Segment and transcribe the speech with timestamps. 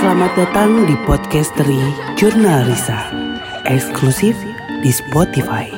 [0.00, 1.76] Selamat datang di podcast dari
[2.16, 3.12] Jurnal Risa,
[3.68, 4.32] eksklusif
[4.80, 5.68] di Spotify.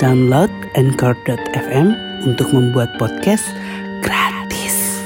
[0.00, 1.92] Download Anchor.fm
[2.24, 3.44] untuk membuat podcast
[4.00, 5.04] gratis.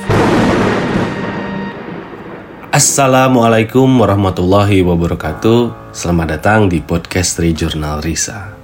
[2.71, 8.55] Assalamualaikum warahmatullahi wabarakatuh Selamat datang di podcast dari Jurnal Risa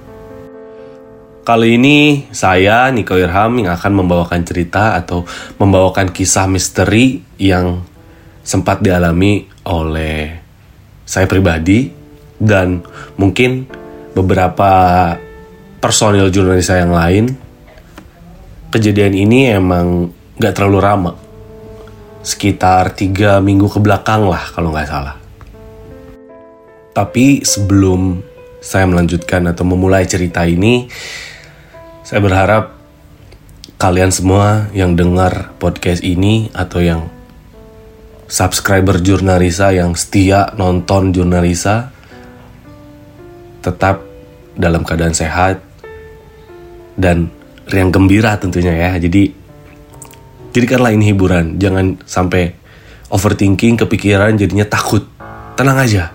[1.43, 5.27] Kali ini saya Niko Irham yang akan membawakan cerita atau
[5.59, 7.83] membawakan kisah misteri yang
[8.45, 10.29] sempat dialami oleh
[11.01, 11.89] saya pribadi
[12.37, 12.85] dan
[13.17, 13.65] mungkin
[14.13, 14.71] beberapa
[15.81, 17.25] personil jurnalis saya yang lain.
[18.69, 21.17] Kejadian ini emang gak terlalu ramah.
[22.25, 25.15] Sekitar tiga minggu ke belakang lah kalau nggak salah.
[26.89, 28.17] Tapi sebelum
[28.65, 30.89] saya melanjutkan atau memulai cerita ini,
[32.01, 32.73] saya berharap
[33.77, 37.05] kalian semua yang dengar podcast ini atau yang
[38.25, 41.93] subscriber Jurnalisa yang setia nonton Jurnalisa
[43.61, 44.01] tetap
[44.57, 45.61] dalam keadaan sehat
[46.95, 47.29] dan
[47.69, 48.91] riang gembira tentunya ya.
[48.97, 49.29] Jadi
[50.53, 52.53] jadikanlah ini hiburan, jangan sampai
[53.09, 55.05] overthinking, kepikiran jadinya takut.
[55.55, 56.11] Tenang aja.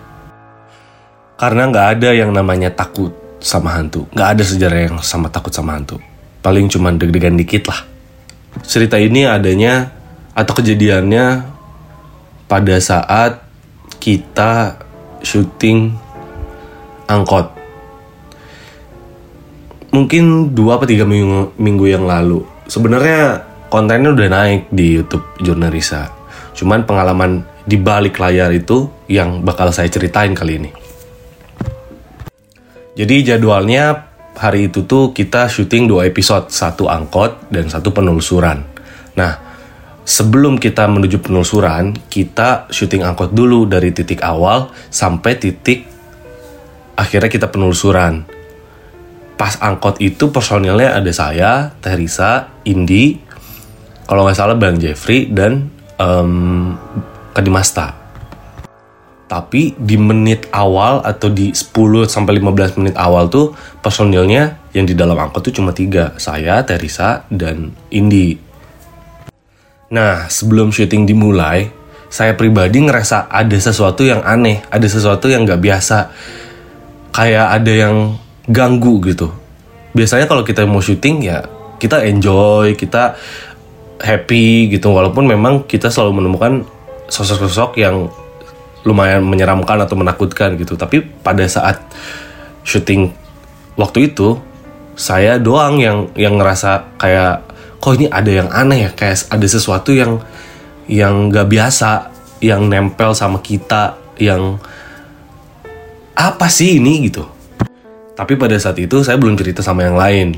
[1.40, 4.04] Karena nggak ada yang namanya takut sama hantu.
[4.12, 5.96] Nggak ada sejarah yang sama takut sama hantu.
[6.44, 7.80] Paling cuma deg-degan dikit lah.
[8.60, 9.88] Cerita ini adanya
[10.36, 11.49] atau kejadiannya
[12.50, 13.38] pada saat
[14.02, 14.74] kita
[15.22, 15.94] syuting
[17.06, 17.46] angkot.
[19.94, 22.42] Mungkin dua atau tiga minggu, minggu yang lalu.
[22.66, 26.10] Sebenarnya kontennya udah naik di YouTube Jurnalisa.
[26.58, 30.70] Cuman pengalaman di balik layar itu yang bakal saya ceritain kali ini.
[32.98, 38.66] Jadi jadwalnya hari itu tuh kita syuting dua episode, satu angkot dan satu penelusuran.
[39.14, 39.49] Nah,
[40.10, 45.86] sebelum kita menuju penelusuran, kita syuting angkot dulu dari titik awal sampai titik
[46.98, 48.26] akhirnya kita penelusuran.
[49.38, 53.16] Pas angkot itu personilnya ada saya, Teresa, Indi,
[54.04, 55.70] kalau nggak salah Bang Jeffrey dan
[56.02, 56.74] um,
[57.30, 57.94] Kadimasta.
[59.30, 61.70] Tapi di menit awal atau di 10
[62.10, 67.22] sampai 15 menit awal tuh personilnya yang di dalam angkot tuh cuma tiga, saya, Teresa,
[67.30, 68.49] dan Indi.
[69.90, 71.66] Nah, sebelum syuting dimulai,
[72.06, 75.98] saya pribadi ngerasa ada sesuatu yang aneh, ada sesuatu yang gak biasa.
[77.10, 77.96] Kayak ada yang
[78.46, 79.34] ganggu gitu.
[79.90, 81.42] Biasanya kalau kita mau syuting ya
[81.80, 83.18] kita enjoy, kita
[83.98, 84.94] happy gitu.
[84.94, 86.62] Walaupun memang kita selalu menemukan
[87.10, 88.06] sosok-sosok yang
[88.86, 90.78] lumayan menyeramkan atau menakutkan gitu.
[90.78, 91.82] Tapi pada saat
[92.62, 93.10] syuting
[93.74, 94.38] waktu itu
[94.94, 97.49] saya doang yang yang ngerasa kayak
[97.80, 100.20] kok ini ada yang aneh ya kayak ada sesuatu yang
[100.84, 102.12] yang gak biasa
[102.44, 104.60] yang nempel sama kita yang
[106.12, 107.24] apa sih ini gitu.
[108.12, 110.36] Tapi pada saat itu saya belum cerita sama yang lain.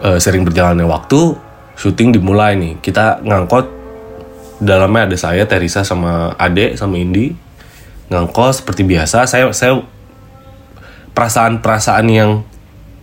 [0.00, 1.36] E, sering berjalannya waktu,
[1.76, 2.80] syuting dimulai nih.
[2.80, 3.68] Kita ngangkot
[4.60, 7.36] dalamnya ada saya Teresa sama Ade sama Indi
[8.08, 9.82] ngangkos seperti biasa saya saya
[11.12, 12.40] perasaan-perasaan yang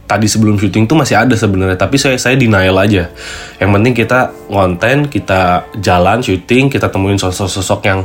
[0.03, 3.09] tadi sebelum syuting tuh masih ada sebenarnya tapi saya saya denial aja.
[3.57, 4.19] Yang penting kita
[4.51, 5.41] ngonten kita
[5.79, 7.99] jalan syuting kita temuin sosok-sosok yang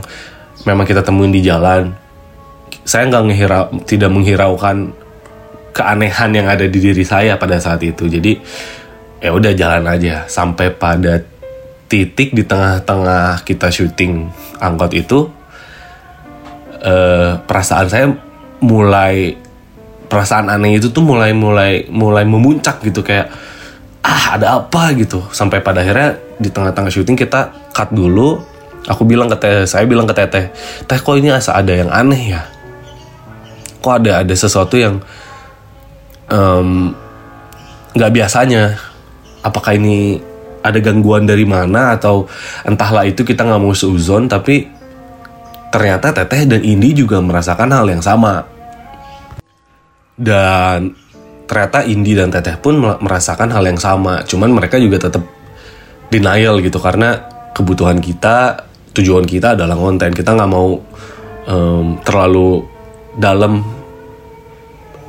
[0.64, 1.92] memang kita temuin di jalan.
[2.86, 4.76] Saya nggak menghirau tidak menghiraukan
[5.76, 8.08] keanehan yang ada di diri saya pada saat itu.
[8.08, 8.32] Jadi
[9.20, 10.24] ya udah jalan aja.
[10.24, 11.20] Sampai pada
[11.88, 14.28] titik di tengah-tengah kita syuting
[14.60, 15.28] angkot itu
[16.84, 18.06] uh, perasaan saya
[18.60, 19.47] mulai
[20.08, 23.28] perasaan aneh itu tuh mulai mulai mulai memuncak gitu kayak
[24.02, 24.96] ah ada apa?
[24.96, 25.20] gitu.
[25.30, 28.40] Sampai pada akhirnya di tengah-tengah syuting kita cut dulu.
[28.88, 30.48] Aku bilang ke teh saya bilang ke teteh
[30.88, 32.42] teh kok ini asa ada yang aneh ya?
[33.84, 35.04] Kok ada ada sesuatu yang
[37.92, 38.80] nggak um, biasanya?
[39.44, 40.18] Apakah ini
[40.64, 41.94] ada gangguan dari mana?
[41.94, 42.32] Atau
[42.64, 44.66] entahlah itu kita nggak mau seuzon tapi
[45.68, 48.57] ternyata Teteh dan Indi juga merasakan hal yang sama
[50.18, 50.92] dan
[51.48, 54.26] ternyata Indi dan Teteh pun merasakan hal yang sama.
[54.26, 55.24] Cuman mereka juga tetap
[56.12, 57.24] denial gitu karena
[57.54, 60.82] kebutuhan kita tujuan kita adalah konten kita nggak mau
[61.46, 62.66] um, terlalu
[63.14, 63.62] dalam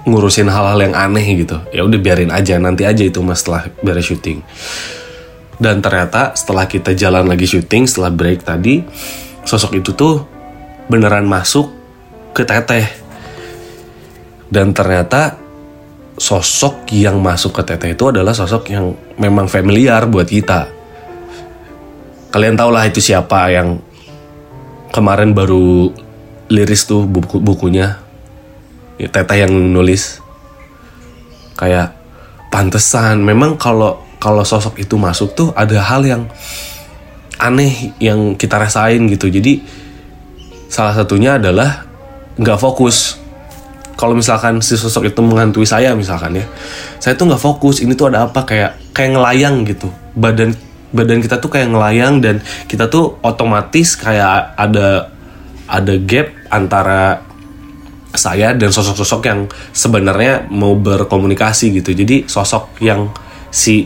[0.08, 1.58] ngurusin hal-hal yang aneh gitu.
[1.76, 4.40] Ya udah biarin aja nanti aja itu mas setelah beres syuting.
[5.60, 8.80] Dan ternyata setelah kita jalan lagi syuting setelah break tadi
[9.44, 10.24] sosok itu tuh
[10.88, 11.68] beneran masuk
[12.32, 12.88] ke teteh
[14.50, 15.38] dan ternyata
[16.20, 20.68] sosok yang masuk ke teteh itu adalah sosok yang memang familiar buat kita.
[22.30, 23.80] Kalian tau lah itu siapa yang
[24.92, 25.90] kemarin baru
[26.52, 28.02] liris tuh buku bukunya.
[29.00, 30.20] Ya, teteh yang nulis.
[31.56, 31.96] Kayak
[32.52, 36.28] pantesan memang kalau kalau sosok itu masuk tuh ada hal yang
[37.40, 39.32] aneh yang kita rasain gitu.
[39.32, 39.64] Jadi
[40.68, 41.88] salah satunya adalah
[42.36, 43.29] nggak fokus
[44.00, 46.48] kalau misalkan si sosok itu menghantui saya misalkan ya
[47.04, 49.92] saya tuh nggak fokus ini tuh ada apa kayak kayak ngelayang gitu.
[50.16, 50.56] Badan
[50.96, 52.40] badan kita tuh kayak ngelayang dan
[52.72, 55.12] kita tuh otomatis kayak ada
[55.68, 57.28] ada gap antara
[58.16, 59.40] saya dan sosok-sosok yang
[59.76, 61.92] sebenarnya mau berkomunikasi gitu.
[61.92, 63.12] Jadi sosok yang
[63.52, 63.86] si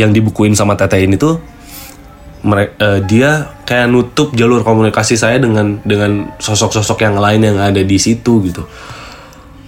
[0.00, 1.36] yang dibukuin sama teteh ini tuh
[2.40, 7.84] mereka, uh, dia kayak nutup jalur komunikasi saya dengan dengan sosok-sosok yang lain yang ada
[7.84, 8.64] di situ gitu.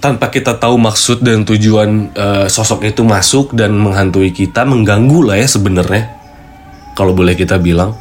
[0.00, 5.36] Tanpa kita tahu maksud dan tujuan uh, sosok itu masuk dan menghantui kita mengganggu lah
[5.36, 6.16] ya sebenarnya.
[6.96, 7.92] Kalau boleh kita bilang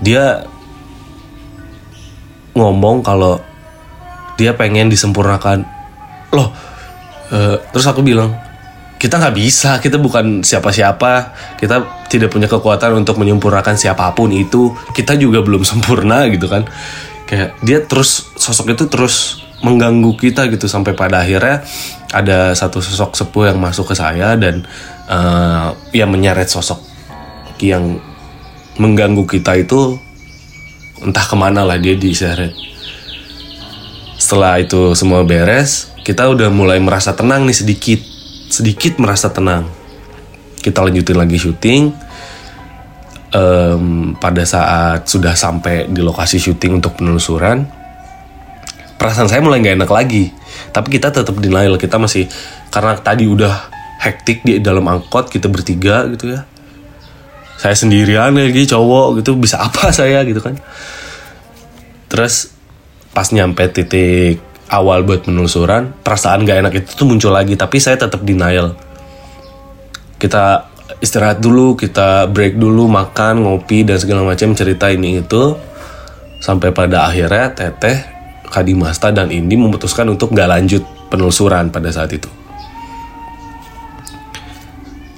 [0.00, 0.48] dia
[2.56, 3.44] ngomong kalau
[4.40, 5.68] dia pengen disempurnakan.
[6.32, 6.48] Loh
[7.28, 8.47] uh, terus aku bilang
[8.98, 11.32] kita nggak bisa kita bukan siapa-siapa.
[11.54, 14.74] Kita tidak punya kekuatan untuk menyempurnakan siapa pun itu.
[14.90, 16.66] Kita juga belum sempurna gitu kan.
[17.24, 21.66] Kayak dia terus sosok itu terus mengganggu kita gitu sampai pada akhirnya
[22.14, 24.62] ada satu sosok sepuh yang masuk ke saya dan
[25.10, 26.78] uh, ya menyeret sosok
[27.58, 27.98] yang
[28.78, 29.98] mengganggu kita itu
[31.02, 32.54] entah ke mana lah dia diseret.
[34.18, 38.00] Setelah itu semua beres kita udah mulai merasa tenang nih sedikit
[38.48, 39.68] sedikit merasa tenang.
[40.58, 41.82] Kita lanjutin lagi syuting.
[43.28, 47.60] Um, pada saat sudah sampai di lokasi syuting untuk penelusuran,
[48.96, 50.32] perasaan saya mulai nggak enak lagi.
[50.72, 52.24] Tapi kita tetap denial, kita masih
[52.72, 53.68] karena tadi udah
[54.00, 56.48] hektik di dalam angkot kita bertiga gitu ya.
[57.60, 60.56] Saya sendirian lagi cowok gitu bisa apa saya gitu kan.
[62.08, 62.48] Terus
[63.12, 67.96] pas nyampe titik awal buat penelusuran perasaan gak enak itu tuh muncul lagi tapi saya
[67.96, 68.76] tetap denial.
[70.18, 70.68] Kita
[70.98, 75.54] istirahat dulu kita break dulu makan ngopi dan segala macam cerita ini itu
[76.42, 78.18] sampai pada akhirnya teteh
[78.48, 80.80] Kadimasta dan Indi memutuskan untuk gak lanjut
[81.12, 82.28] penelusuran pada saat itu.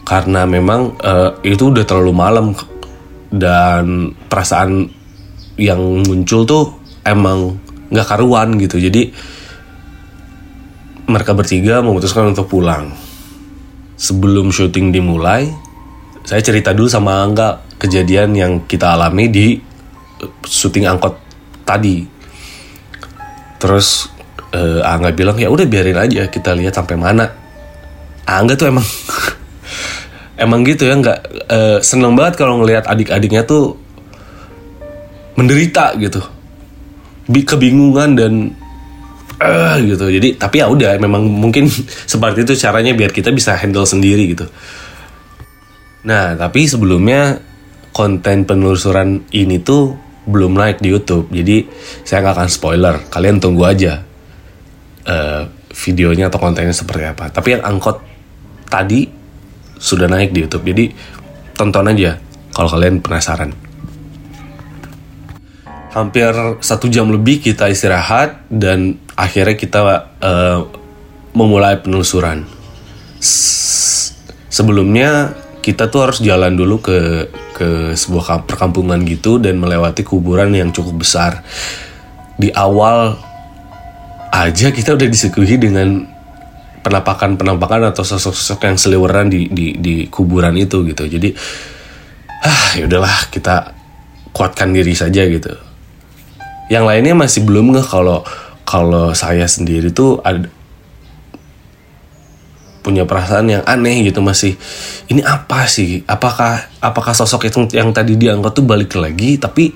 [0.03, 2.47] Karena memang uh, itu udah terlalu malam
[3.31, 4.91] dan perasaan
[5.55, 6.65] yang muncul tuh
[7.07, 7.55] emang
[7.95, 8.83] nggak karuan gitu.
[8.83, 9.15] Jadi
[11.11, 12.95] mereka bertiga memutuskan untuk pulang.
[14.01, 15.51] Sebelum syuting dimulai,
[16.25, 19.47] saya cerita dulu sama Angga kejadian yang kita alami di
[20.23, 21.15] eh, syuting angkot
[21.67, 22.07] tadi.
[23.61, 24.09] Terus
[24.57, 27.29] uh, Angga bilang ya udah biarin aja kita lihat sampai mana.
[28.25, 28.87] Angga tuh emang
[30.45, 31.19] emang gitu ya nggak
[31.51, 33.77] uh, seneng banget kalau ngelihat adik-adiknya tuh
[35.37, 36.21] menderita gitu,
[37.29, 38.33] kebingungan dan
[39.41, 40.07] uh, gitu.
[40.07, 41.67] Jadi tapi ya udah memang mungkin
[42.13, 44.47] seperti itu caranya biar kita bisa handle sendiri gitu.
[46.07, 47.41] Nah tapi sebelumnya
[47.91, 49.97] konten penelusuran ini tuh
[50.29, 51.33] belum naik di YouTube.
[51.33, 51.67] Jadi
[52.05, 52.95] saya nggak akan spoiler.
[53.09, 54.05] Kalian tunggu aja
[55.09, 55.43] uh,
[55.73, 57.33] videonya atau kontennya seperti apa.
[57.33, 57.99] Tapi yang angkot
[58.69, 59.09] tadi
[59.81, 60.65] sudah naik di YouTube.
[60.69, 60.85] Jadi
[61.57, 62.21] tonton aja
[62.53, 63.51] kalau kalian penasaran
[65.91, 66.31] hampir
[66.63, 69.81] satu jam lebih kita istirahat dan akhirnya kita
[70.23, 70.59] uh,
[71.35, 72.47] memulai penelusuran.
[74.51, 76.99] Sebelumnya kita tuh harus jalan dulu ke
[77.55, 81.45] ke sebuah perkampungan gitu dan melewati kuburan yang cukup besar.
[82.41, 83.21] Di awal
[84.33, 86.09] aja kita udah disuguhi dengan
[86.81, 91.05] penampakan-penampakan atau sosok-sosok yang seliweran di, di di kuburan itu gitu.
[91.05, 91.37] Jadi
[92.41, 93.77] ah ya udahlah kita
[94.33, 95.70] kuatkan diri saja gitu.
[96.71, 98.23] Yang lainnya masih belum nggak kalau
[98.63, 100.47] kalau saya sendiri tuh ada
[102.81, 104.57] punya perasaan yang aneh gitu masih
[105.11, 106.07] ini apa sih?
[106.07, 109.75] Apakah apakah sosok itu yang tadi diangkat tuh balik lagi tapi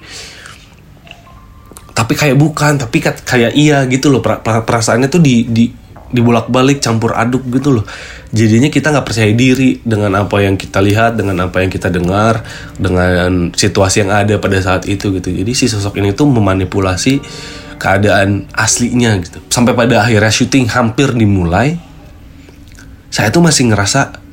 [1.94, 5.83] tapi kayak bukan tapi kayak iya gitu loh perasaannya tuh di di
[6.14, 7.84] dibolak balik campur aduk gitu loh
[8.30, 12.46] jadinya kita nggak percaya diri dengan apa yang kita lihat dengan apa yang kita dengar
[12.78, 17.18] dengan situasi yang ada pada saat itu gitu jadi si sosok ini tuh memanipulasi
[17.84, 19.38] keadaan aslinya gitu.
[19.50, 21.76] Sampai pada akhirnya syuting hampir dimulai,
[23.12, 24.24] saya tuh masih ngerasa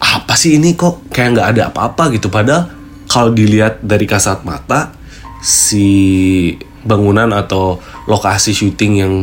[0.00, 2.30] apa sih ini kok kayak nggak ada apa-apa gitu.
[2.30, 2.70] Padahal
[3.10, 4.94] kalau dilihat dari kasat mata
[5.42, 6.54] si
[6.86, 9.14] bangunan atau lokasi syuting yang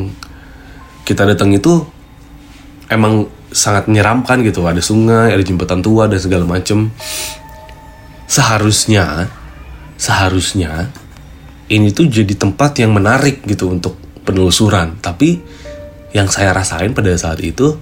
[1.08, 1.88] kita datang itu
[2.92, 4.68] emang sangat menyeramkan gitu.
[4.68, 6.92] Ada sungai, ada jembatan tua dan segala macem.
[8.28, 9.32] Seharusnya,
[9.96, 10.92] seharusnya
[11.68, 15.40] ini tuh jadi tempat yang menarik gitu untuk penelusuran tapi
[16.16, 17.76] yang saya rasain pada saat itu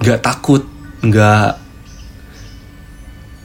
[0.00, 0.64] nggak takut
[1.04, 1.60] nggak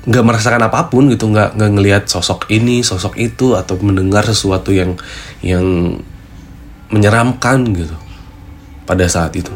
[0.08, 4.72] nggak merasakan apa pun gitu nggak nggak ngelihat sosok ini sosok itu atau mendengar sesuatu
[4.72, 4.96] yang
[5.44, 6.00] yang
[6.92, 7.98] menyeramkan gitu
[8.88, 9.52] pada saat itu.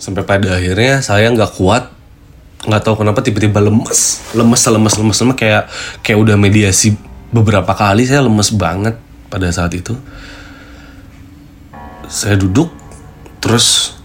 [0.00, 1.92] Sampai pada akhirnya saya nggak kuat
[2.60, 5.64] nggak tahu kenapa tiba-tiba lemes lemes lemes lemes lemes kayak
[6.04, 6.92] kayak udah mediasi
[7.32, 8.98] beberapa kali saya lemes banget
[9.32, 9.96] pada saat itu.
[12.10, 12.68] Saya duduk
[13.38, 13.96] terus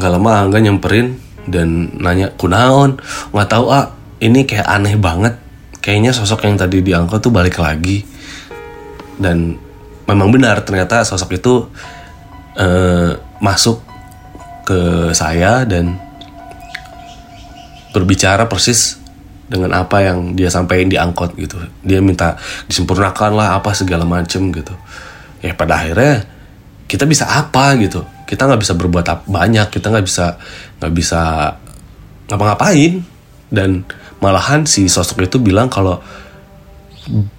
[0.00, 2.98] nggak lama Angga nyamperin dan nanya kunaon?
[3.30, 5.36] Nggak tahu ah ini kayak aneh banget.
[5.80, 8.04] Kayaknya sosok yang tadi diangkut tuh balik lagi.
[9.20, 9.56] Dan
[10.10, 11.54] memang benar ternyata sosok itu
[12.58, 13.80] uh, masuk
[14.66, 15.98] ke saya dan
[17.90, 18.98] berbicara persis
[19.50, 21.58] dengan apa yang dia sampaikan di angkot gitu.
[21.82, 22.38] Dia minta
[22.70, 24.74] disempurnakan lah apa segala macem gitu.
[25.42, 26.22] Ya pada akhirnya
[26.86, 28.06] kita bisa apa gitu.
[28.30, 30.38] Kita nggak bisa berbuat banyak kita nggak bisa
[30.78, 31.22] nggak bisa
[32.30, 33.02] ngapa-ngapain.
[33.50, 33.82] Dan
[34.22, 35.98] malahan si sosok itu bilang kalau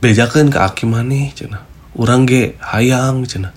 [0.04, 3.52] bejakan ke aki mana cina orang ge hayang cina.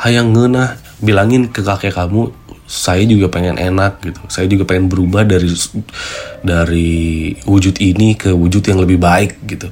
[0.00, 2.32] Hayang ngena bilangin ke kakek kamu
[2.70, 4.22] saya juga pengen enak gitu.
[4.30, 5.50] Saya juga pengen berubah dari
[6.46, 6.90] dari
[7.42, 9.66] wujud ini ke wujud yang lebih baik gitu.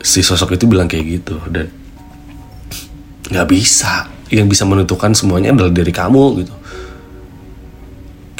[0.00, 1.68] Si sosok itu bilang kayak gitu dan
[3.28, 4.08] nggak bisa.
[4.32, 6.54] Yang bisa menentukan semuanya adalah dari kamu gitu.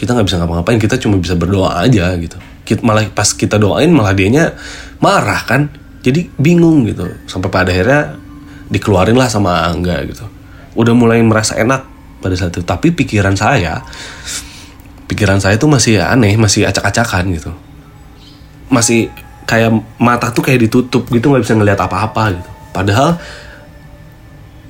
[0.01, 2.41] Kita nggak bisa ngapa-ngapain kita cuma bisa berdoa aja gitu.
[2.65, 4.57] Kita, malah pas kita doain malah dianya
[5.03, 5.69] marah kan
[6.01, 7.09] jadi bingung gitu.
[7.29, 8.17] Sampai pada akhirnya
[8.73, 10.25] dikeluarin lah sama Angga gitu.
[10.77, 11.85] Udah mulai merasa enak
[12.21, 12.65] pada saat itu.
[12.65, 13.85] Tapi pikiran saya
[15.11, 17.51] pikiran saya tuh masih aneh masih acak-acakan gitu.
[18.71, 19.11] Masih
[19.43, 22.51] kayak mata tuh kayak ditutup gitu nggak bisa ngeliat apa-apa gitu.
[22.71, 23.19] Padahal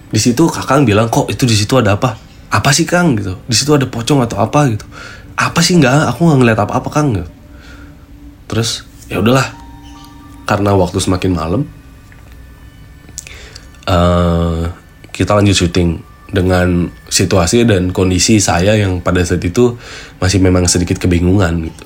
[0.08, 2.16] di situ kakang bilang kok itu di situ ada apa?
[2.50, 3.14] Apa sih kang?
[3.20, 3.36] gitu.
[3.44, 4.66] Di situ ada pocong atau apa?
[4.72, 4.88] gitu.
[5.36, 6.16] Apa sih nggak?
[6.16, 7.12] Aku nggak ngeliat apa apa kang.
[7.14, 7.28] gitu.
[8.50, 9.59] terus ya udahlah
[10.50, 11.62] karena waktu semakin malam
[13.86, 14.66] uh,
[15.14, 19.78] kita lanjut syuting dengan situasi dan kondisi saya yang pada saat itu
[20.18, 21.84] masih memang sedikit kebingungan gitu.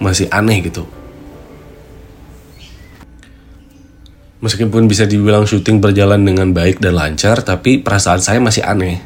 [0.00, 0.88] Masih aneh gitu.
[4.44, 9.00] Meskipun bisa dibilang syuting berjalan dengan baik dan lancar, tapi perasaan saya masih aneh.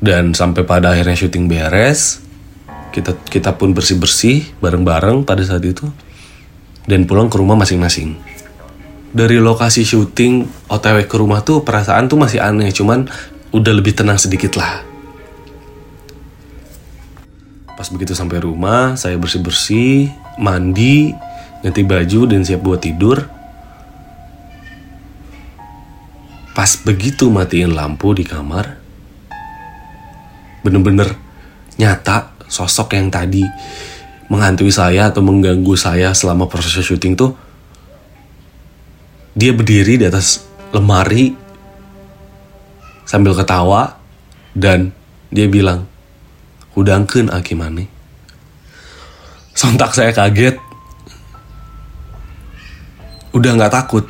[0.00, 2.24] Dan sampai pada akhirnya syuting beres,
[2.96, 5.84] kita kita pun bersih-bersih bareng-bareng pada saat itu
[6.90, 8.18] dan pulang ke rumah masing-masing.
[9.14, 13.06] Dari lokasi syuting OTW ke rumah tuh perasaan tuh masih aneh, cuman
[13.54, 14.82] udah lebih tenang sedikit lah.
[17.78, 21.14] Pas begitu sampai rumah, saya bersih-bersih, mandi,
[21.62, 23.24] ganti baju dan siap buat tidur.
[26.52, 28.76] Pas begitu matiin lampu di kamar,
[30.60, 31.16] bener-bener
[31.80, 33.46] nyata sosok yang tadi
[34.30, 37.34] menghantui saya atau mengganggu saya selama proses syuting tuh
[39.34, 41.34] dia berdiri di atas lemari
[43.02, 43.98] sambil ketawa
[44.54, 44.94] dan
[45.34, 45.90] dia bilang
[46.78, 48.00] hudangkeun akimane
[49.60, 50.56] sontak saya kaget.
[53.36, 54.08] Udah nggak takut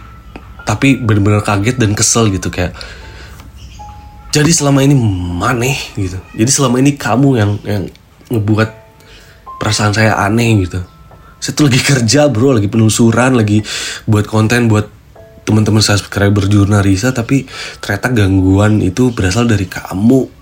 [0.62, 2.70] tapi bener-bener kaget dan kesel gitu kayak
[4.30, 4.94] jadi selama ini
[5.34, 6.22] maneh gitu.
[6.38, 7.82] Jadi selama ini kamu yang yang
[8.30, 8.70] ngebuat
[9.60, 10.80] perasaan saya aneh gitu.
[11.36, 13.60] Saya tuh lagi kerja bro lagi penelusuran lagi
[14.08, 14.88] buat konten buat
[15.44, 17.44] teman-teman subscriber jurnalisa tapi
[17.84, 20.40] ternyata gangguan itu berasal dari kamu.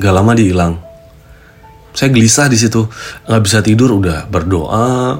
[0.00, 0.88] Gak lama dihilang
[1.98, 2.86] saya gelisah di situ.
[3.26, 5.18] Nggak bisa tidur udah berdoa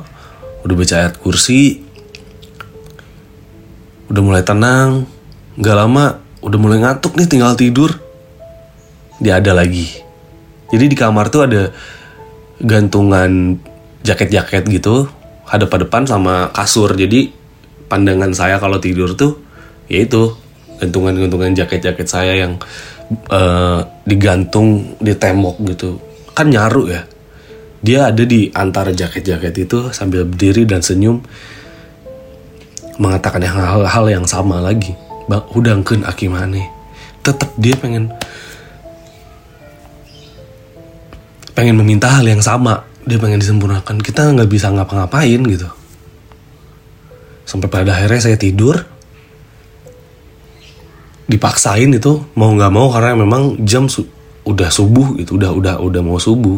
[0.63, 1.83] udah baca ayat kursi
[4.07, 5.03] udah mulai tenang.
[5.59, 7.91] Nggak lama udah mulai ngantuk nih tinggal tidur.
[9.19, 9.91] Dia ada lagi.
[10.71, 11.75] Jadi di kamar tuh ada
[12.63, 13.59] gantungan
[14.03, 15.07] jaket-jaket gitu
[15.47, 17.31] hadap-hadapan sama kasur jadi
[17.89, 19.41] pandangan saya kalau tidur tuh
[19.89, 20.37] yaitu
[20.79, 22.61] gantungan-gantungan jaket-jaket saya yang
[23.33, 25.99] uh, digantung di tembok gitu
[26.37, 27.03] kan nyaru ya
[27.79, 31.23] dia ada di antara jaket-jaket itu sambil berdiri dan senyum
[32.99, 34.93] mengatakan hal-hal yang sama lagi.
[35.31, 36.67] Bang, udangkeun akimane.
[37.23, 38.11] Tetap dia pengen
[41.59, 42.87] pengen meminta hal yang sama.
[43.03, 43.99] Dia pengen disempurnakan.
[43.99, 45.67] Kita nggak bisa ngapa-ngapain gitu.
[47.43, 48.79] Sampai pada akhirnya saya tidur.
[51.27, 54.07] Dipaksain itu mau nggak mau karena memang jam su
[54.49, 56.57] udah subuh gitu, udah udah udah mau subuh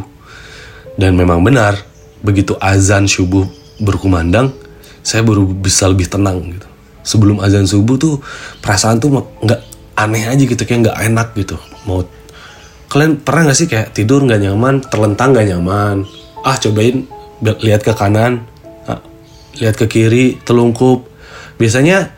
[0.94, 1.74] dan memang benar
[2.22, 3.42] begitu azan subuh
[3.82, 4.54] berkumandang
[5.02, 6.68] saya baru bisa lebih tenang gitu
[7.02, 8.22] sebelum azan subuh tuh
[8.62, 9.60] perasaan tuh nggak
[9.98, 12.06] aneh aja gitu kayak nggak enak gitu mau
[12.90, 16.02] kalian pernah nggak sih kayak tidur nggak nyaman terlentang nggak nyaman?
[16.42, 17.06] Ah cobain
[17.40, 18.42] lihat ke kanan
[18.90, 18.98] ah,
[19.62, 21.06] lihat ke kiri telungkup.
[21.54, 22.10] Biasanya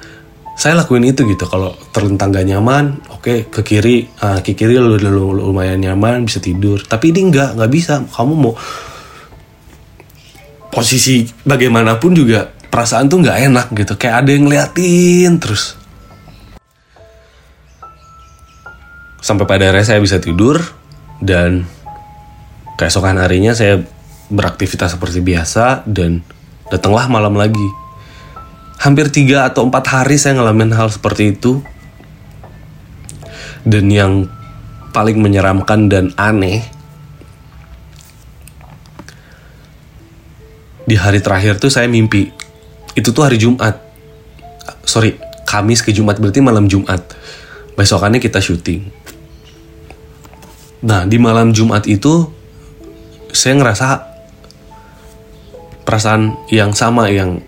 [0.57, 4.09] saya lakuin itu gitu kalau terlentang gak nyaman oke okay, ke kiri.
[4.25, 4.97] Ah, ke kiri lu,
[5.37, 6.81] lumayan nyaman bisa tidur.
[6.81, 8.01] Tapi ini nggak nggak bisa.
[8.09, 8.57] Kamu mau
[10.73, 13.93] posisi bagaimanapun juga perasaan tuh nggak enak gitu.
[14.01, 15.82] Kayak ada yang ngeliatin terus
[19.23, 20.59] sampai pada akhirnya saya bisa tidur
[21.23, 21.63] dan
[22.75, 23.79] keesokan harinya saya
[24.27, 26.27] beraktivitas seperti biasa dan
[26.67, 27.69] datanglah malam lagi.
[28.83, 31.63] Hampir tiga atau empat hari saya ngalamin hal seperti itu.
[33.63, 34.27] Dan yang
[34.91, 36.67] paling menyeramkan dan aneh
[40.83, 42.35] di hari terakhir tuh saya mimpi.
[42.99, 43.79] Itu tuh hari Jumat.
[44.83, 45.15] Sorry
[45.47, 47.07] Kamis ke Jumat berarti malam Jumat.
[47.79, 49.02] Besokannya kita syuting
[50.83, 52.27] nah di malam Jumat itu
[53.33, 53.89] saya ngerasa
[55.83, 57.41] perasaan yang sama yang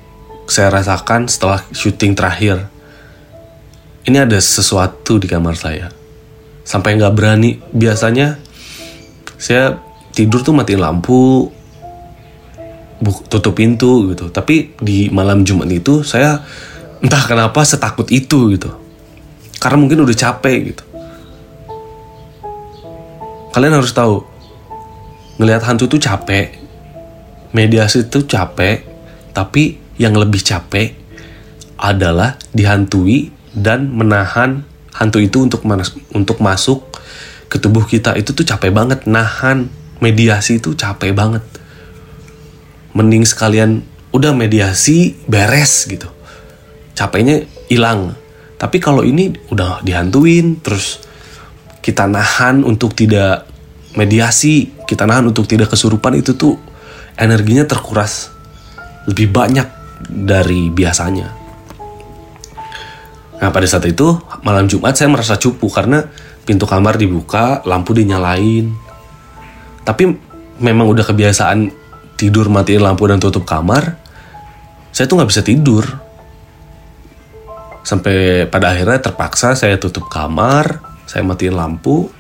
[0.49, 2.69] saya rasakan setelah syuting terakhir.
[4.05, 5.89] Ini ada sesuatu di kamar saya.
[6.65, 7.57] Sampai nggak berani.
[7.73, 8.37] Biasanya
[9.41, 9.81] saya
[10.13, 11.49] tidur tuh matiin lampu
[13.33, 14.29] tutup pintu gitu.
[14.29, 16.45] Tapi di malam Jumat itu saya
[17.01, 18.69] entah kenapa setakut itu gitu.
[19.57, 20.85] Karena mungkin udah capek gitu
[23.55, 24.27] kalian harus tahu
[25.39, 26.59] ngelihat hantu tuh capek
[27.55, 28.83] mediasi itu capek
[29.31, 30.95] tapi yang lebih capek
[31.79, 36.83] adalah dihantui dan menahan hantu itu untuk manas, untuk masuk
[37.51, 38.15] ke tubuh kita.
[38.19, 39.71] Itu tuh capek banget nahan
[40.03, 41.43] mediasi itu capek banget.
[42.95, 43.83] Mending sekalian
[44.15, 46.07] udah mediasi beres gitu.
[46.95, 48.15] Capeknya hilang.
[48.55, 51.03] Tapi kalau ini udah dihantuin terus
[51.85, 53.45] kita nahan untuk tidak
[53.93, 56.57] mediasi kita nahan untuk tidak kesurupan itu tuh
[57.21, 58.33] energinya terkuras
[59.05, 59.69] lebih banyak
[60.09, 61.29] dari biasanya.
[63.39, 66.09] Nah pada saat itu malam Jumat saya merasa cupu karena
[66.49, 68.73] pintu kamar dibuka lampu dinyalain.
[69.85, 70.05] Tapi
[70.65, 71.69] memang udah kebiasaan
[72.17, 74.01] tidur matiin lampu dan tutup kamar
[74.95, 75.85] saya tuh nggak bisa tidur.
[77.85, 82.11] Sampai pada akhirnya terpaksa saya tutup kamar saya matiin lampu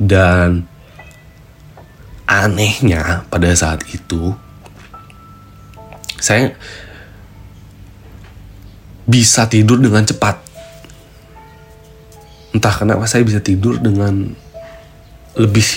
[0.00, 0.64] dan
[2.24, 4.32] anehnya pada saat itu
[6.16, 6.56] saya
[9.04, 10.40] bisa tidur dengan cepat.
[12.56, 14.32] Entah kenapa saya bisa tidur dengan
[15.36, 15.68] lebih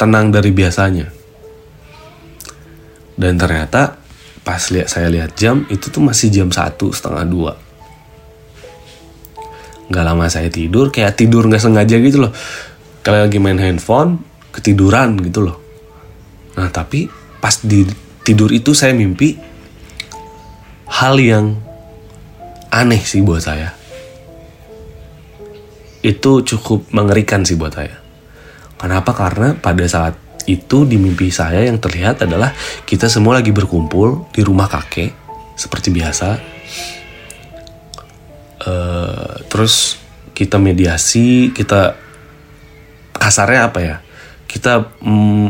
[0.00, 1.12] tenang dari biasanya.
[3.20, 4.00] Dan ternyata
[4.40, 7.65] pas lihat saya lihat jam itu tuh masih jam satu setengah dua
[9.86, 12.32] nggak lama saya tidur kayak tidur nggak sengaja gitu loh.
[13.06, 14.18] Kalau lagi main handphone
[14.50, 15.56] ketiduran gitu loh.
[16.58, 17.06] Nah tapi
[17.38, 17.86] pas di
[18.26, 19.38] tidur itu saya mimpi
[20.90, 21.54] hal yang
[22.72, 23.70] aneh sih buat saya.
[26.02, 27.94] Itu cukup mengerikan sih buat saya.
[28.76, 29.14] Kenapa?
[29.16, 30.14] Karena pada saat
[30.46, 32.54] itu di mimpi saya yang terlihat adalah
[32.86, 35.10] kita semua lagi berkumpul di rumah kakek
[35.58, 36.38] seperti biasa.
[38.66, 40.02] Uh, terus
[40.34, 41.94] kita mediasi, kita
[43.14, 43.96] kasarnya apa ya?
[44.50, 45.48] Kita mm,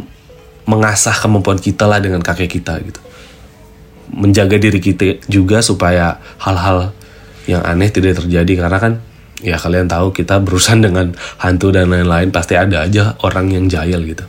[0.69, 3.01] mengasah kemampuan kita lah dengan kakek kita gitu.
[4.13, 6.93] Menjaga diri kita juga supaya hal-hal
[7.47, 8.93] yang aneh tidak terjadi karena kan
[9.41, 14.03] ya kalian tahu kita berurusan dengan hantu dan lain-lain pasti ada aja orang yang jahil
[14.03, 14.27] gitu.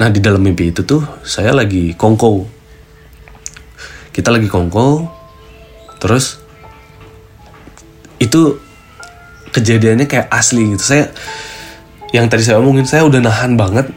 [0.00, 2.60] Nah di dalam mimpi itu tuh saya lagi kongko.
[4.10, 5.06] Kita lagi kongko,
[6.02, 6.40] terus
[8.30, 8.62] itu
[9.50, 10.84] kejadiannya kayak asli gitu.
[10.86, 11.10] Saya
[12.14, 13.90] yang tadi saya omongin saya udah nahan banget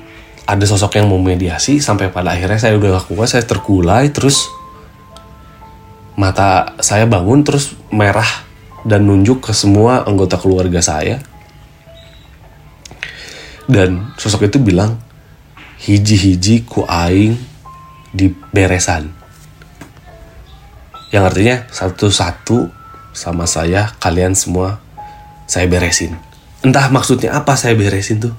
[0.49, 4.49] ada sosok yang mau mediasi sampai pada akhirnya saya udah lakukan saya terkulai terus
[6.17, 8.27] mata saya bangun terus merah
[8.83, 11.23] dan nunjuk ke semua anggota keluarga saya
[13.65, 14.99] dan sosok itu bilang
[15.83, 17.35] hiji-hiji ku aing
[18.11, 19.09] di beresan.
[21.09, 22.82] Yang artinya satu-satu
[23.13, 24.81] sama saya kalian semua
[25.45, 26.17] saya beresin.
[26.65, 28.35] Entah maksudnya apa saya beresin tuh.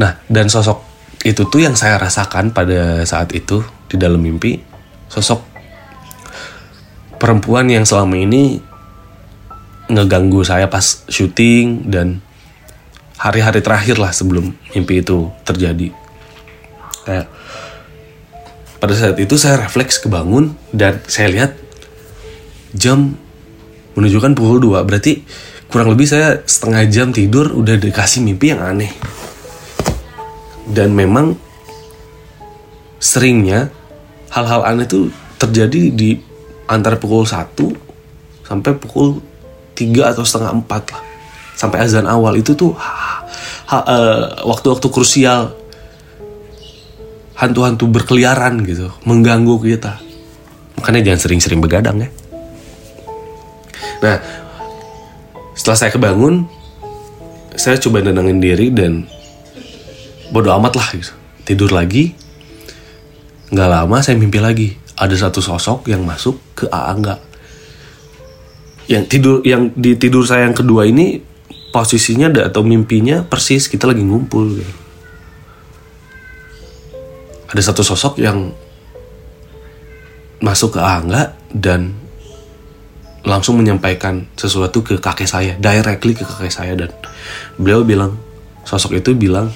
[0.00, 0.82] Nah, dan sosok
[1.22, 4.58] itu tuh yang saya rasakan pada saat itu di dalam mimpi.
[5.12, 5.44] Sosok
[7.22, 8.58] perempuan yang selama ini
[9.92, 12.18] ngeganggu saya pas syuting dan
[13.22, 15.94] hari-hari terakhir lah sebelum mimpi itu terjadi
[17.06, 17.30] kayak
[18.82, 21.54] pada saat itu saya refleks kebangun dan saya lihat
[22.74, 23.14] jam
[23.92, 25.22] menunjukkan pukul 2 berarti
[25.68, 28.92] kurang lebih saya setengah jam tidur udah dikasih mimpi yang aneh.
[30.68, 31.36] Dan memang
[33.00, 33.72] seringnya
[34.30, 36.20] hal-hal aneh itu terjadi di
[36.68, 37.56] antara pukul 1
[38.44, 39.20] sampai pukul
[39.72, 41.02] 3 atau setengah 4 lah.
[41.56, 42.76] Sampai azan awal itu tuh
[43.72, 45.56] eh, waktu-waktu krusial.
[47.32, 49.98] Hantu-hantu berkeliaran gitu mengganggu kita.
[50.78, 52.21] Makanya jangan sering-sering begadang ya
[54.02, 54.18] nah
[55.54, 56.44] setelah saya kebangun
[57.54, 59.06] saya coba nenangin diri dan
[60.32, 61.12] bodo amat lah gitu.
[61.46, 62.16] Tidur lagi
[63.52, 64.68] nggak lama saya mimpi lagi.
[64.92, 67.32] Ada satu sosok yang masuk ke Aangga
[68.90, 71.22] yang tidur yang di tidur saya yang kedua ini
[71.70, 74.74] posisinya ada atau mimpinya persis kita lagi ngumpul gitu.
[77.48, 78.52] ada satu sosok yang
[80.42, 81.94] masuk ke Aangga dan
[83.22, 86.72] langsung menyampaikan sesuatu ke kakek saya directly ke kakek saya.
[86.74, 86.90] Dan
[87.58, 88.18] beliau bilang
[88.66, 89.50] sosok itu bilang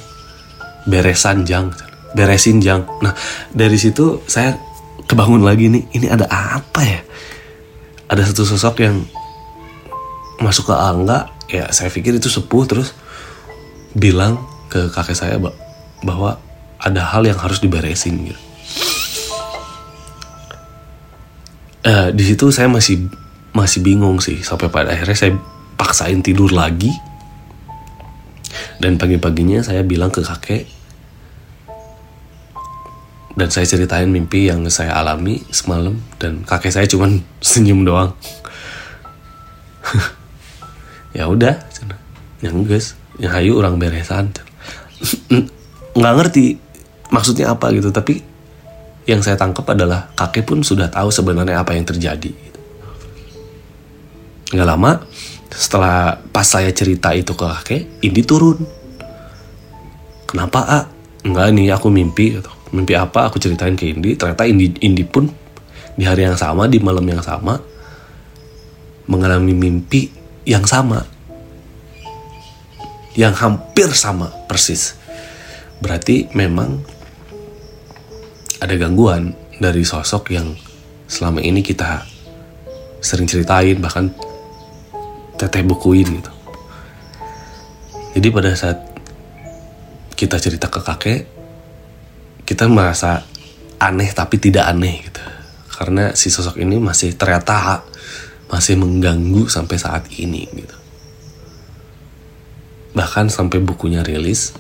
[0.87, 1.75] beresan jang.
[2.15, 2.87] Beresin jang.
[3.03, 3.13] Nah
[3.51, 4.55] dari situ saya
[5.07, 7.01] kebangun lagi nih ini ada apa ya?
[8.07, 9.03] Ada satu sosok yang
[10.39, 12.93] masuk ke angga ya saya pikir itu sepuh terus
[13.97, 14.37] bilang
[14.69, 15.37] ke kakek saya
[16.05, 16.37] bahwa
[16.77, 18.43] ada hal yang harus diberesin gitu.
[21.87, 23.07] Uh, di situ saya masih
[23.57, 25.33] masih bingung sih sampai pada akhirnya saya
[25.81, 26.93] paksain tidur lagi.
[28.77, 30.69] Dan pagi-paginya saya bilang ke kakek
[33.37, 38.13] dan saya ceritain mimpi yang saya alami semalam dan kakek saya cuman senyum doang.
[41.17, 41.57] Ya udah
[42.45, 44.37] yang guys yang hayu orang beresan.
[45.97, 46.61] Nggak ngerti
[47.09, 48.21] maksudnya apa gitu tapi
[49.09, 52.37] yang saya tangkap adalah kakek pun sudah tahu sebenarnya apa yang terjadi
[54.55, 55.03] nggak lama
[55.51, 58.59] setelah pas saya cerita itu ke kakek ini turun.
[60.27, 60.85] Kenapa ah
[61.23, 62.51] enggak nih aku mimpi gitu.
[62.75, 63.31] Mimpi apa?
[63.31, 64.19] Aku ceritain ke Indi.
[64.19, 65.31] Ternyata Indi Indi pun
[65.97, 67.57] di hari yang sama di malam yang sama
[69.07, 70.11] mengalami mimpi
[70.45, 71.07] yang sama.
[73.17, 74.99] Yang hampir sama persis.
[75.81, 76.85] Berarti memang
[78.61, 80.53] ada gangguan dari sosok yang
[81.09, 82.05] selama ini kita
[83.01, 84.11] sering ceritain bahkan
[85.37, 86.33] teteh bukuin gitu.
[88.17, 88.81] Jadi pada saat
[90.17, 91.21] kita cerita ke kakek
[92.49, 93.21] kita merasa
[93.77, 95.21] aneh tapi tidak aneh gitu.
[95.77, 97.85] Karena si sosok ini masih ternyata
[98.49, 100.77] masih mengganggu sampai saat ini gitu.
[102.97, 104.57] Bahkan sampai bukunya rilis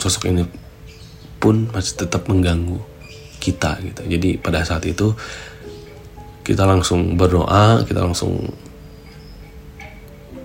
[0.00, 0.48] sosok ini
[1.36, 2.80] pun masih tetap mengganggu
[3.38, 4.02] kita gitu.
[4.08, 5.12] Jadi pada saat itu
[6.48, 8.48] kita langsung berdoa kita langsung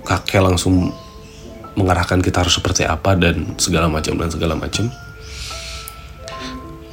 [0.04, 0.92] kakek langsung
[1.74, 4.86] mengarahkan kita harus seperti apa dan segala macam dan segala macam.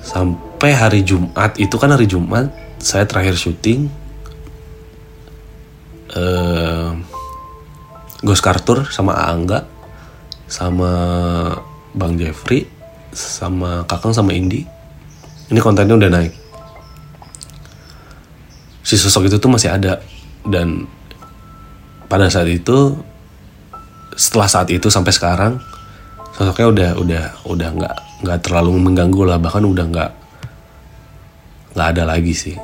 [0.00, 3.92] Sampai hari Jumat itu kan hari Jumat saya terakhir syuting
[6.16, 6.96] uh,
[8.24, 9.68] Ghost Carter sama Angga
[10.50, 10.90] sama
[11.94, 12.66] Bang Jeffrey
[13.14, 14.66] sama Kakang sama Indi.
[15.50, 16.32] Ini kontennya udah naik.
[18.86, 20.02] Si sosok itu tuh masih ada
[20.46, 20.86] dan
[22.10, 22.98] pada saat itu
[24.18, 25.62] setelah saat itu sampai sekarang
[26.34, 27.96] sosoknya udah udah udah nggak
[28.26, 29.38] nggak terlalu mengganggu lah.
[29.38, 30.10] Bahkan udah nggak
[31.78, 32.58] nggak ada lagi sih.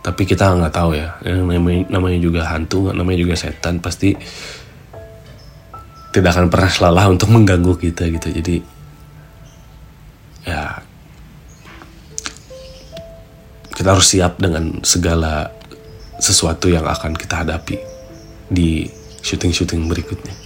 [0.00, 1.18] Tapi kita nggak tahu ya.
[1.26, 4.14] Namanya, namanya juga hantu namanya juga setan pasti
[6.14, 8.30] tidak akan pernah lelah untuk mengganggu kita gitu.
[8.30, 8.56] Jadi
[10.46, 10.78] ya
[13.74, 15.59] kita harus siap dengan segala
[16.20, 17.80] sesuatu yang akan kita hadapi
[18.46, 18.86] di
[19.24, 20.36] syuting-syuting berikutnya.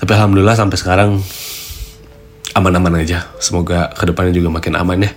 [0.00, 1.10] Tapi alhamdulillah sampai sekarang
[2.56, 3.28] aman-aman aja.
[3.38, 5.12] Semoga ke depannya juga makin aman ya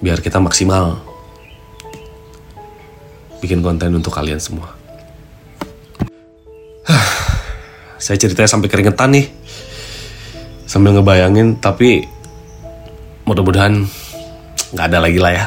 [0.00, 1.00] biar kita maksimal
[3.44, 4.72] bikin konten untuk kalian semua.
[8.02, 9.26] Saya ceritanya sampai keringetan nih
[10.66, 12.04] sambil ngebayangin tapi
[13.24, 13.86] mudah-mudahan
[14.74, 15.46] nggak ada lagi lah ya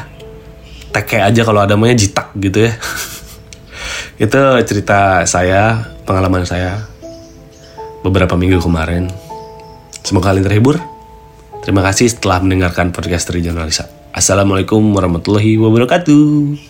[0.90, 2.72] teke aja kalau ada namanya jitak gitu ya
[4.24, 6.90] itu cerita saya pengalaman saya
[8.00, 9.08] beberapa minggu kemarin.
[10.04, 10.76] Semoga kalian terhibur.
[11.60, 13.84] Terima kasih setelah mendengarkan podcast dari Jurnalisa.
[14.16, 16.69] Assalamualaikum warahmatullahi wabarakatuh.